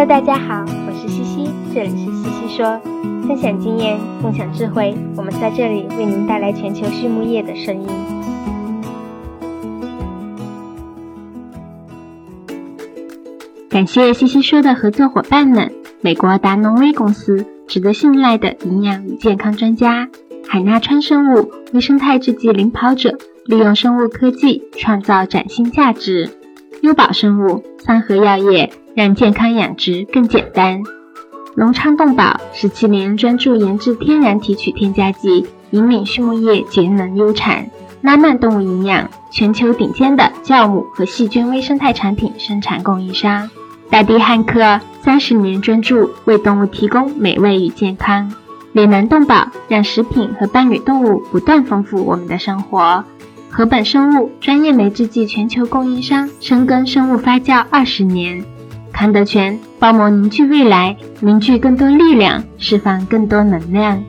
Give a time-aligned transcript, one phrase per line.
[0.00, 2.80] Hello，大家好，我是西西，这里是西西说，
[3.28, 7.86] 分享经验，共享智慧，我们在这里为您带来全球畜牧业的声音。
[13.68, 20.06] 感谢西西说的合作伙伴们：美国达农威公司，值得信赖的营养与健康专家；
[20.48, 26.30] 海纳川生物，微生态制剂领跑者，利用生物科技创造崭新价值；
[26.80, 28.72] 优宝生物，三和药业。
[28.94, 30.82] 让健康养殖更简单。
[31.54, 37.66] 隆昌动宝十七年专注研制天然提取添加剂，引领畜牧业节能优产。
[38.02, 43.50] 拉曼动物营养，全球顶尖的酵母和细菌微生态产品生产供应商。
[43.90, 48.32] 大地汉克三十年专注为动物提供美味与健康。
[48.72, 53.04] 脸南动宝让食品和伴侣动物不断丰富我们的生活。
[53.50, 58.44] 禾本生物专业酶制剂全球供应商，深耕生物发酵二十年。
[59.00, 64.04] 韩德全帮忙凝聚未来，凝聚更多力量，释放更多能量。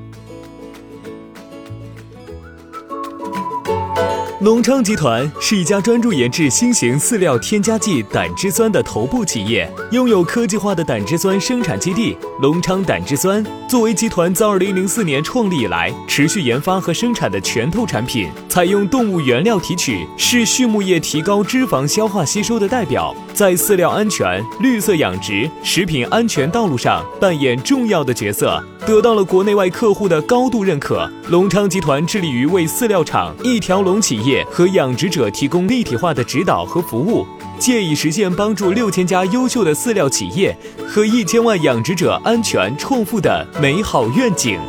[4.42, 13.42] 隆昌集团是一家专注研制新型饲料添加剂胆汁酸的头部企业，拥有科技化的胆汁酸生产基地——隆昌胆汁酸。
[13.70, 31.10] 作为集团自2004年创立以来持续研发和生产的拳头产品，采用动物原料提取，是畜牧业提高脂肪消化吸收的代表，在饲料安全、绿色养殖、食品安全道路上扮演重要的角色，得到了国内外客户的高度认可。
[31.30, 34.46] 隆昌集团致力于为饲料厂一条龙企业。
[34.52, 37.26] 和养殖者提供立体化的指导和服务，
[37.58, 40.56] 借以实现帮助六千家优秀的饲料企业
[40.88, 44.60] 和一千万养殖者安全创富的美好愿景。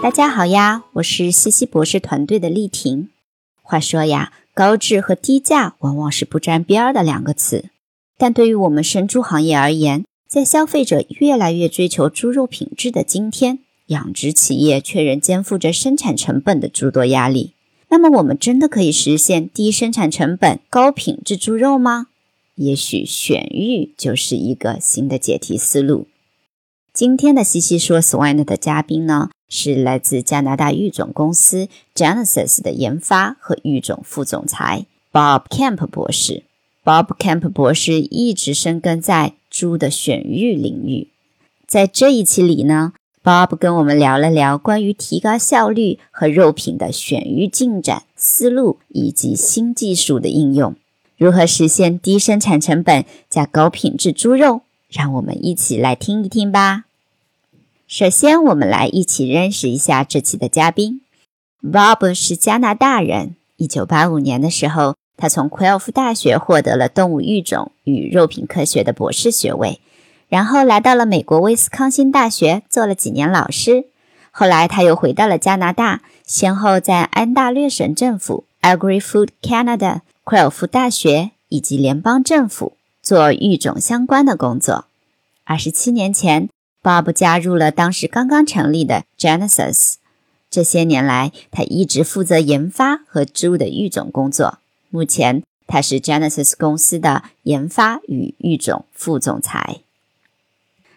[0.00, 3.08] 大家好呀，我是西西博士团队的丽婷。
[3.62, 7.70] 话说呀，高质和低价往往是不沾边儿的两个词，
[8.18, 17.54] 但对于我们生猪行业而言，在消费者越来越追求猪肉品质的今天，养殖企业却仍肩负着生产成本的诸多压力。
[17.88, 22.08] 那么，我们真的可以实现低生产成本、高品质猪肉吗？
[22.56, 26.06] 也许选育就是一个新的解题思路。
[26.92, 36.44] 今天的西西说 Swine 的嘉宾呢，是来自加拿大育种公司 Genesis 的研发和育种副总裁 Bob Camp 博士。
[36.82, 41.08] Bob Camp 博士一直深耕在猪的选育领域，
[41.66, 42.94] 在这一期里呢。
[43.22, 50.74] Bob 跟我们聊了聊关于提高效率和肉品的选育进展思路，以及新技术的应用，
[51.18, 54.62] 如何实现低生产成本加高品质猪肉？
[54.88, 56.84] 让我们一起来听一听吧。
[57.92, 61.00] 首先，我们来一起认识一下这期的嘉宾。
[61.60, 63.34] Bob 是加拿大人。
[63.56, 69.80] 一九八五年的时候，他从奎尔夫大学获得了动物育种与肉品科学的博士学位。
[70.28, 73.86] 然后来到了美国威斯康星大学做了几年老师，
[74.30, 84.84] 后来他又回到了加拿大，先后在安大略省政府 （Agri-Food Canada）、奎尔夫大学以及联邦政府做育种相关的工作。
[85.42, 86.48] 二十七年前
[86.82, 89.94] ，Bob 加入了当时刚刚成立的 Genesis。
[90.50, 94.58] 这些年来，他一直负责研发和猪的育种工作。
[94.88, 99.82] 目前，他是 Genesis 公司的研发与育种副总裁。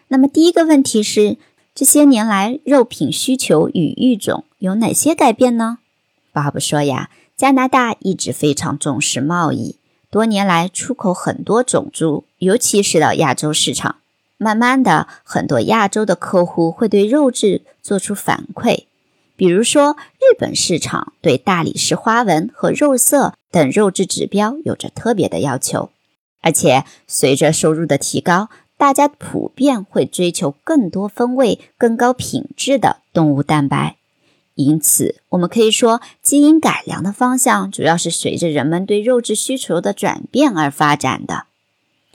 [0.08, 1.36] 那么第一个问题是，
[1.74, 5.78] 这些年来肉品需求与育种有哪些改变呢
[6.32, 9.76] ？？Bob 说呀，加拿大一直非常重视贸易，
[10.10, 13.96] 多年来出口很多种猪，尤其是到亚洲市场。
[14.44, 18.84] 慢慢的，很多亚洲的客户会对肉质做出反馈，
[19.36, 25.88] 比如说日本市场对大理石花纹和肉色等肉质指标有着特别的要求，
[26.42, 28.50] 而且随着收入的提高。
[28.76, 33.96] 大家普遍会追求更多风味、更高品质的动物蛋白，
[34.56, 41.46] 因此我们可以说，基因改良的方向主要是随着人们对肉质需求的转变而发展的。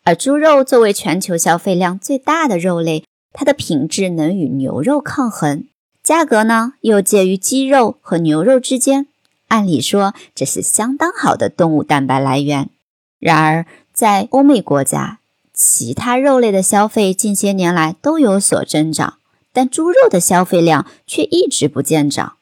[0.09, 5.65] 而猪肉作为全球消费量最大的肉类，它的品质能与牛肉抗衡，
[6.01, 9.05] 价格呢又介于鸡肉和牛肉之间。
[9.49, 12.71] 按理说，这是相当好的动物蛋白来源。
[13.19, 15.19] 然而，在欧美国家，
[15.53, 19.19] 其他肉类的消费近些年来都有所增长，
[19.53, 22.33] 但猪肉的消费量却一直不见涨。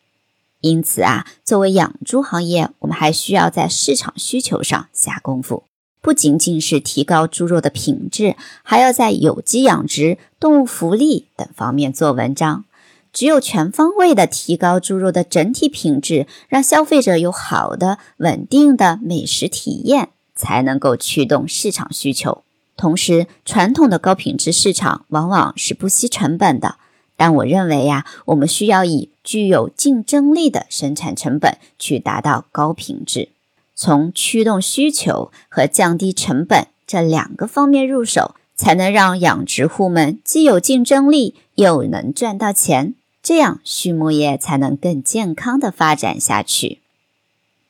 [0.61, 5.63] 因此啊，作为养猪行业，我们还需要在市场需求上下功夫，
[6.01, 12.65] 不仅仅是提高猪肉的品质，还要在有机养殖、动物福利等方面做文章。
[13.13, 22.43] 只有全方位的提高猪肉的整体品质，让消费者有好的、稳定的美食体验，才能够驱动市场需求。
[22.75, 26.75] 同时，传统的高品质市场往往是不惜成本的。
[27.15, 33.29] 但我认为呀，我们需要以具有竞争力的生产成本去达到高品质。
[33.77, 42.95] 从驱动需求和降低成本这两个方面入手，才能让养殖户们既有竞争力，又能赚到钱。
[43.21, 46.79] 这样，畜牧业才能更健康的发展下去。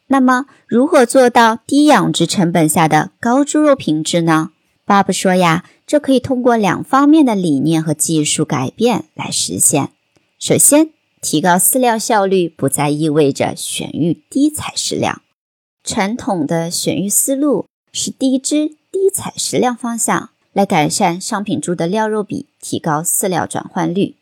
[0.08, 4.52] 那么，如何做到低养殖成本下的高猪肉品质呢？
[4.86, 9.90] 巴布说呀，这可以通过两方面的理念和技术改变来实现。
[10.40, 15.22] 首先，提高饲料效率不再意味着选育低采食量。
[15.88, 24.16] 传统的选育思路是低脂低采食量方向，来改善商品猪的料肉比，提高饲料转换率。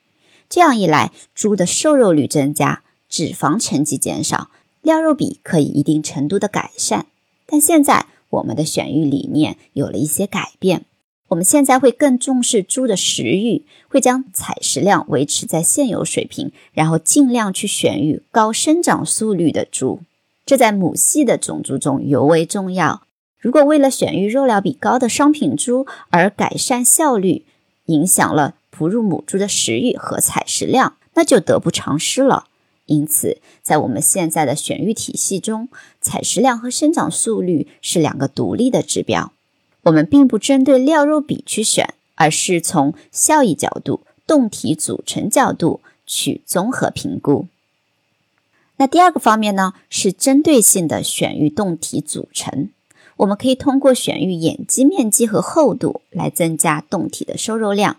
[0.47, 4.51] 这样一来，猪的瘦肉率增加，脂肪沉积减少，
[4.83, 7.07] 料肉比可以一定程度的改善。
[7.47, 10.85] 但现在，我们的选育理念有了一些改变，
[11.29, 20.01] 我们现在会更重视猪的食欲，会将采食量维持在现有水平，然后尽量去选育高生长速率的猪，
[20.45, 23.03] 这在母系的种猪中尤为重要。
[23.39, 27.45] 如果为了选育肉料比高的商品猪而改善效率，
[27.85, 32.45] 影响了哺乳母猪的食欲和采食量，那就得不偿失了。
[32.87, 35.69] 因此，在我们现在的选育体系中，
[35.99, 39.31] 采食量和生长速率是两个独立的指标。
[39.83, 47.47] 我们并不针对料肉比去选，而是从效益角度、动体组成角度去综合评估。
[48.77, 52.69] 那第二个方面呢，是针对性的选育动体组成。
[53.17, 57.97] 我们可以通过选育眼肌面积和厚度来增加动体的收肉量。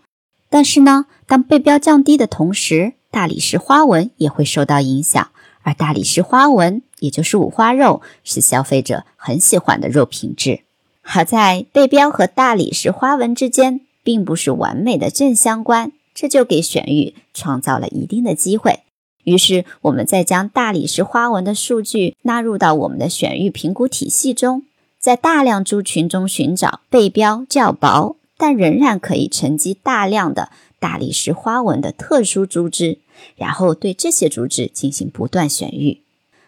[0.51, 5.31] 但是呢，当背标降低的同时，大理石花纹也会受到影响，
[5.63, 10.61] 而大理石花纹，也就是五花肉，是消费者很喜欢的肉品质。
[11.01, 18.81] 好在背标和大理石花纹之间并不是完美的正相关，这就给选育创造了一定的机会。
[19.27, 24.63] 于是，我们再将大理石花纹的数据纳入到我们的选育评估体系中，
[25.01, 32.99] 在大量猪群中寻找背标较薄，但仍然可以沉积大量的大理石花纹的特殊猪只。
[33.35, 36.03] 然后对这些猪只进行不断选育，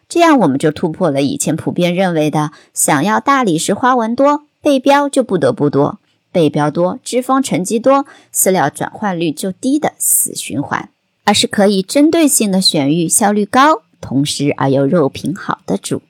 [0.09, 5.99] 这样我们就突破了以前普遍认为的想要大理石花纹多，背标就不得不多，
[6.31, 10.91] 背标多，脂肪沉积多，饲料转换率就低的死循环，
[11.29, 16.01] 而是可以针对性的选育效率高，同时而又肉品好的猪。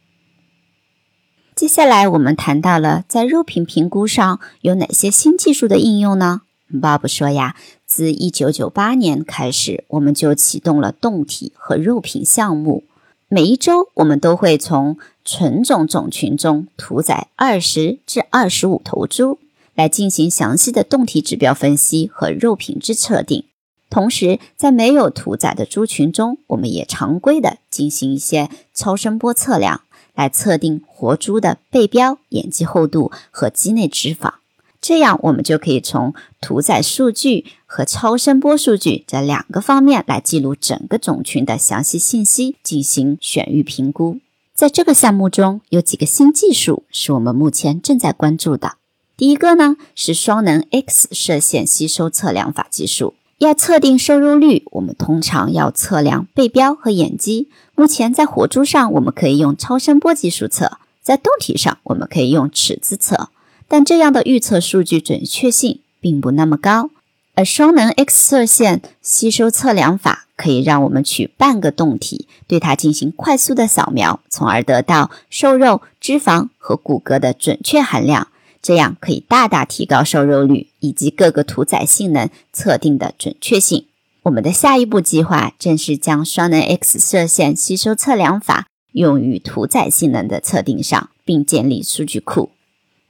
[1.56, 6.42] 接下来我们谈到了在肉品评估上有哪些新技术的应用呢
[6.72, 7.56] ？Bob 说呀。
[7.84, 12.84] 自一九九八年开始，我们就启动了动体和肉品项目。
[13.28, 19.40] 每一周，我们都会从纯种种群中屠宰二十至二十五头猪，
[19.74, 23.47] 来进行详细的动体指标分析和肉品质测定。
[23.90, 29.80] 同时，在没有屠宰的猪群中，我们也常规的进行一些超声波测量，
[30.14, 34.34] 来测定活猪的背标、眼肌厚度和肌内脂肪。
[34.80, 44.18] 这样，我们就可以从屠宰数据和超声波数据这两个方面来记录整个种群的详细信息，进行选育评估。
[44.54, 48.74] 在这个项目中，有几个新技术是我们目前正在关注的。
[49.16, 53.14] 第一个呢是双能 X 射线吸收测量法技术。
[53.38, 57.48] 要测定瘦肉率，我们通常要测量背标和眼肌。
[57.76, 63.28] 目前在活猪上，我们可以用超声波技术测；在动体上，我们可以用尺子测。
[63.68, 66.90] 但这样的预测数据准确性并不那么高，
[67.36, 78.26] 而双能 X 射线吸收测量法可以让我们取半个动体，对它进行快速的扫描，从而得到瘦肉、脂肪和骨骼的准确含量，
[78.60, 83.86] 这样可以大大提高瘦肉率以及各个屠宰性能测定的准确性。
[84.24, 92.50] 我们的下一步计划正是将双能 X 射线吸收测量法用于屠宰性能的测定上，并建立数据库。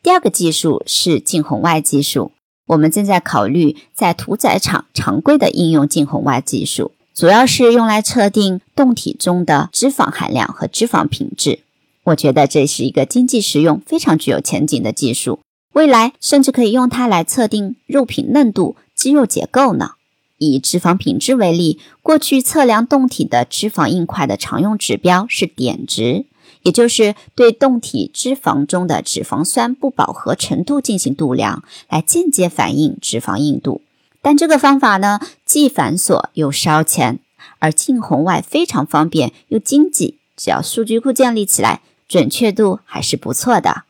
[0.02, 2.30] 第二个技术是近红外技术，
[2.66, 11.60] 我们正在考虑在屠宰场常规的应用近红外技术，主要是用来测定动体中的脂肪含量和脂肪品质。
[12.08, 15.40] 我觉得这是一个经济实用、非常具有前景的技术，
[15.74, 19.92] 未来甚至可以用它来测定肉品嫩度、肌肉结构呢。
[20.38, 26.26] 以脂肪品质为例，过去测量动体的脂肪硬块的常用指标是碘值。
[26.62, 33.80] 也就是对动体脂肪中的脂肪酸不饱和程度进行度量，来间接反映脂肪硬度。
[34.22, 37.20] 但这个方法呢，既繁琐又烧钱，
[37.58, 43.84] 而近红外非常方便又经济，只要数据库建立起来，准确度还是不错的。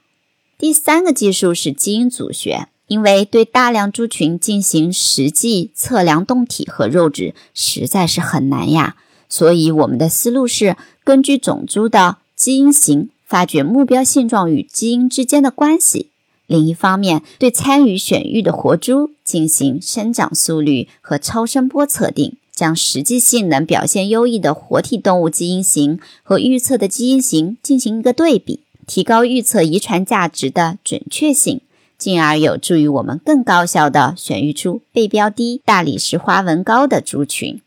[0.59, 8.97] 第三个技术是基因组学，因为对大量猪群进行实际测量动体和肉质实在是很难呀，
[9.29, 16.09] 所以我们的思路是根据种猪的基因型发掘目标性状与基因之间的关系。
[16.47, 31.61] 另一方面，对参与选育的活猪进行生长速率和超声波测定，将实际性能表现优异的活体动物基因型和预测的基因型进行一个对比，提高预测遗传价值的准确性。
[31.97, 37.61] 进而有助于我们更高效地选育出背标低、大理石花纹高的猪群。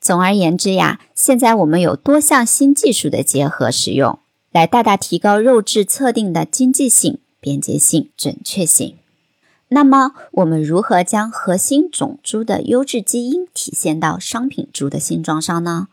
[0.00, 4.20] 总而言之呀，现在我们有多项新技术的结合使用，
[4.52, 8.94] 来大大提高肉质测定的经济性、便捷性、准确性。
[9.72, 15.86] 那么，我们如何将核心种猪的优质基因体现到商品猪的性状上呢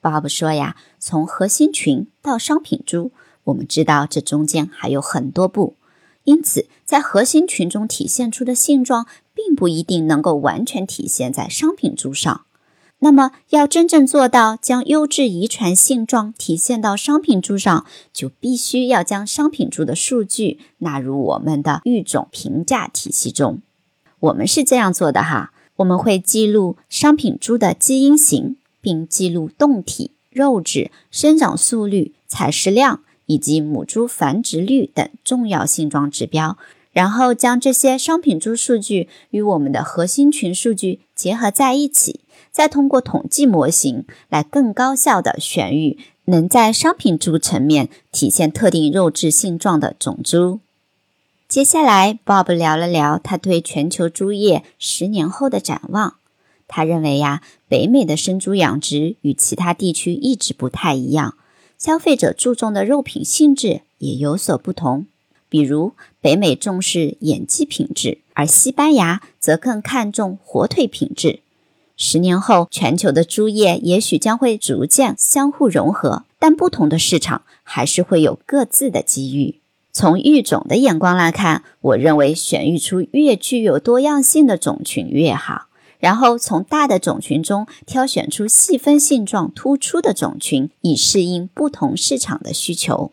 [0.00, 3.10] ？Bob 说呀，从核心群到商品猪，
[3.42, 5.74] 我们知道这中间还有很多步。
[6.22, 12.42] 因此，在核心群中体现出的性状，并不一定能够完全体现在商品猪上。
[13.04, 17.84] 那么，要真正做到将优质遗传性状体现到商品猪上，
[18.14, 23.60] 就必须要将商品猪的数据纳入我们的育种评价体系中。
[24.20, 33.00] 我们是这样做的哈，我们会记录商品猪的基因型，并记录动体、肉质、生长速率、采食量。
[33.26, 36.58] 以及母猪繁殖率等重要性状指标，
[36.92, 42.20] 然后将这些商品猪数据与我们的核心群数据结合在一起，
[42.54, 50.60] 再通过统计模型来更高效的选育能在商品猪层面体现特定肉质性状的种猪。
[51.48, 56.14] 接下来，Bob 聊了聊他对全球猪业十年后的展望。
[56.68, 61.34] 他认为呀，北美的生猪养殖与其他地区一直不太一样。
[61.76, 65.06] 消费者注重的肉品性质也有所不同，
[65.48, 71.40] 比如北美重视眼肌品质，而西班牙则更看重火腿品质。
[71.96, 79.60] 十年后，全球的猪业也许将会逐渐相互融合，但不同的市场还是会有各自的机遇。
[79.92, 85.66] 从育种的眼光来看，我认为选育出越具有多样性的种群越好。
[86.00, 93.12] 然后从大的种群中挑选出细分性状突出的种群，以适应不同市场的需求。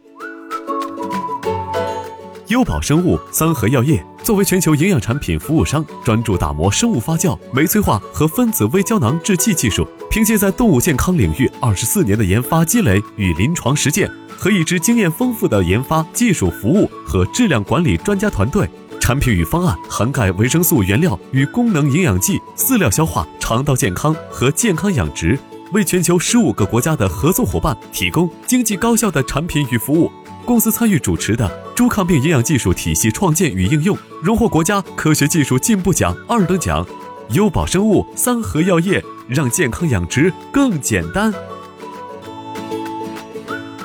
[2.52, 9.88] 优宝生物三和药业作为全球营养产品服务商，专注打磨生物发酵、酶催化和分子微胶囊制剂技术。
[10.10, 18.70] 凭借在动物健康领域二十四年的研发积累与临床实践，和一支经验丰富的研发、技术服务和质量管理专家团队。
[19.00, 25.40] 产品与方案涵盖维生素原料与功能营养剂、饲料消化、肠道健康和健康养殖，
[25.72, 30.12] 为全球十五个国家的合作伙伴提供经济高效的产品与服务。
[30.46, 36.86] 公司参与主持的猪抗病营养技术体系创建与应用，荣获国家科学技术进步奖二等奖。
[37.32, 41.34] 优宝生物三和药业，让健康养殖更简单。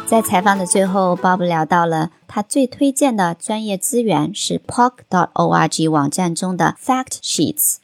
[0.05, 7.77] 在采访的最后，Bob 聊到了他最推荐的专业资源是 Pork.org 网站中的 Fact Sheets。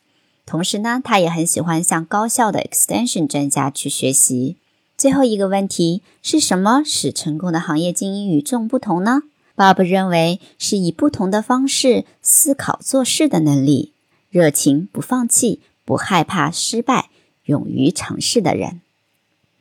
[0.44, 4.56] 同时呢，他也很喜欢向高校的 Extension 专家去学习。
[5.02, 9.22] 最后一个问题是什么使成功的行业精英与众不同呢
[9.56, 13.94] ？Bob 认为是以不同的方式思考做事的能力，
[14.30, 17.10] 热情、不放弃、不害怕失败、
[17.46, 18.80] 勇于尝试的人。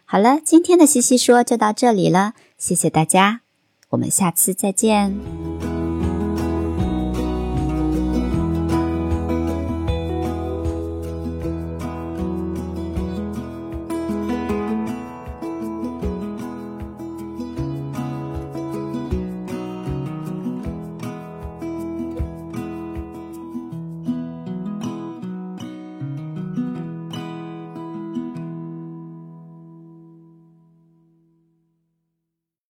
[0.06, 2.36] 好了，今天的西西说就到这里了。
[2.60, 3.42] 谢谢大家，
[3.90, 5.18] 我们下次再见。